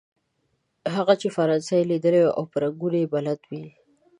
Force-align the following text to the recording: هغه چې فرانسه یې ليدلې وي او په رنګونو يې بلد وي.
هغه 0.95 1.13
چې 1.21 1.27
فرانسه 1.35 1.73
یې 1.79 1.89
ليدلې 1.91 2.19
وي 2.21 2.31
او 2.37 2.43
په 2.51 2.57
رنګونو 2.63 2.97
يې 3.01 3.07
بلد 3.13 3.39
وي. 3.49 3.65